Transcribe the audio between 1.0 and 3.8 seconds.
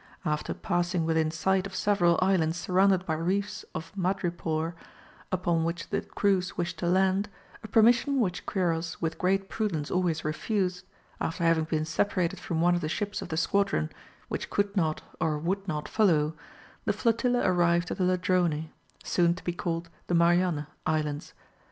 within sight of several islands surrounded by reefs